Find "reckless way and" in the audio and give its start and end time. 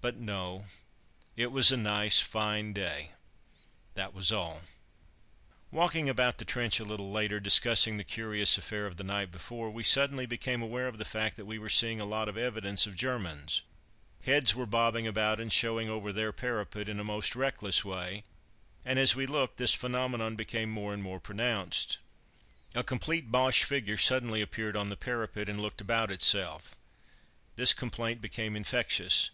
17.36-18.98